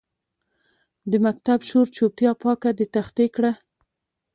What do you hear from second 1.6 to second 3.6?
شور چوپتیا پاکه د تختې کړه